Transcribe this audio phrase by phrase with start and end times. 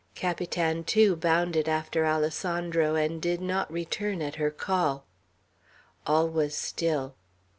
[0.15, 5.05] Capitan, too, bounded after Alessandro, and did not return at her call.
[6.07, 7.13] All was still.